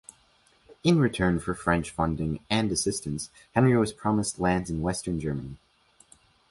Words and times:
In 0.83 0.97
return 0.99 1.37
for 1.39 1.53
French 1.53 1.91
funding 1.91 2.39
and 2.49 2.71
assistance, 2.71 3.29
Henry 3.53 3.77
was 3.77 3.93
promised 3.93 4.39
lands 4.39 4.67
in 4.67 4.81
western 4.81 5.19
Germany. 5.19 5.59